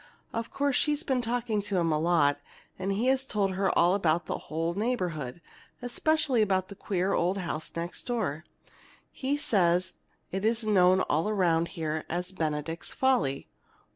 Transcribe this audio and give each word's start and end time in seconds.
Of 0.33 0.49
course 0.49 0.75
she's 0.75 1.03
been 1.03 1.21
talking 1.21 1.61
to 1.61 1.77
him 1.77 1.91
a 1.91 1.99
lot, 1.99 2.39
and 2.79 2.91
he 2.91 3.05
has 3.05 3.23
told 3.23 3.51
her 3.51 3.69
all 3.77 3.93
about 3.93 4.25
the 4.25 4.39
whole 4.49 4.73
neighborhood, 4.73 5.33
and 5.35 5.41
especially 5.83 6.41
about 6.41 6.69
the 6.69 6.75
queer 6.75 7.13
old 7.13 7.37
house 7.37 7.71
next 7.75 8.07
door. 8.07 8.43
He 9.11 9.37
says 9.37 9.93
it's 10.31 10.63
known 10.63 11.01
all 11.01 11.29
around 11.29 11.67
here 11.77 12.03
as 12.09 12.31
'Benedict's 12.31 12.91
Folly.'" 12.91 13.47